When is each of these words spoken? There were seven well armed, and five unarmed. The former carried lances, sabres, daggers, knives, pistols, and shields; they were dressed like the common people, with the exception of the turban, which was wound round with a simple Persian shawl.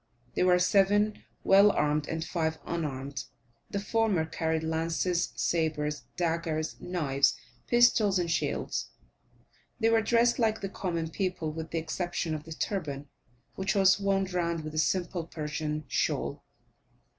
There 0.33 0.47
were 0.47 0.57
seven 0.57 1.21
well 1.43 1.69
armed, 1.69 2.07
and 2.07 2.25
five 2.25 2.57
unarmed. 2.65 3.25
The 3.69 3.79
former 3.79 4.25
carried 4.25 4.63
lances, 4.63 5.31
sabres, 5.35 6.05
daggers, 6.17 6.75
knives, 6.81 7.37
pistols, 7.67 8.17
and 8.17 8.31
shields; 8.31 8.89
they 9.79 9.91
were 9.91 10.01
dressed 10.01 10.39
like 10.39 10.61
the 10.61 10.69
common 10.69 11.11
people, 11.11 11.51
with 11.53 11.69
the 11.69 11.77
exception 11.77 12.33
of 12.33 12.45
the 12.45 12.53
turban, 12.53 13.09
which 13.53 13.75
was 13.75 13.99
wound 13.99 14.33
round 14.33 14.63
with 14.63 14.73
a 14.73 14.79
simple 14.79 15.27
Persian 15.27 15.83
shawl. 15.87 16.43